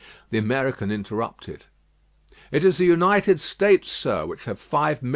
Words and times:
The 0.31 0.39
American 0.39 0.89
interrupted: 0.89 1.65
"It 2.51 2.63
is 2.63 2.79
the 2.79 2.87
United 2.87 3.39
States, 3.39 3.91
sir, 3.91 4.25
which 4.25 4.45
have 4.45 4.57
5,500,000." 4.59 5.09